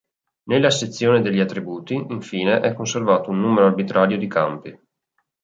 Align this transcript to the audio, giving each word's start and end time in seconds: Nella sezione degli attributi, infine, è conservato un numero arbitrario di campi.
Nella 0.45 0.71
sezione 0.71 1.21
degli 1.21 1.39
attributi, 1.39 1.93
infine, 1.93 2.59
è 2.61 2.73
conservato 2.73 3.29
un 3.29 3.39
numero 3.39 3.67
arbitrario 3.67 4.17
di 4.17 4.25
campi. 4.27 4.75